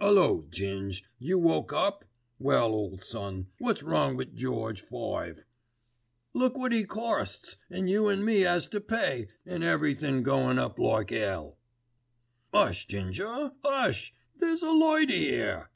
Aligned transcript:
"'Ullo 0.00 0.46
Ging, 0.48 0.90
you 1.18 1.38
woke 1.38 1.70
up? 1.70 2.06
Well 2.38 2.72
ole 2.72 2.96
son, 2.96 3.48
wot's 3.60 3.82
wrong 3.82 4.16
wi' 4.16 4.24
George 4.32 4.80
Five?" 4.80 5.44
"Look 6.32 6.56
wot 6.56 6.72
'e 6.72 6.84
corsts, 6.86 7.58
an' 7.68 7.86
you 7.86 8.08
an' 8.08 8.24
me 8.24 8.46
'as 8.46 8.68
to 8.68 8.80
pay, 8.80 9.28
an' 9.44 9.62
everything 9.62 10.22
goin' 10.22 10.58
up 10.58 10.78
like 10.78 11.12
'ell." 11.12 11.58
"'Ush, 12.54 12.86
Ginger, 12.86 13.52
'ush, 13.62 14.14
there's 14.38 14.62
a 14.62 14.72
lady 14.72 15.28
'ere." 15.28 15.70